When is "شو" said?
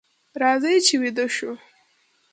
1.35-1.51